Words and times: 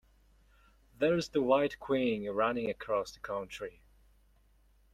There’s 0.97 1.27
the 1.29 1.43
White 1.43 1.77
Queen 1.79 2.27
running 2.27 2.71
across 2.71 3.11
the 3.11 3.19
country! 3.19 3.83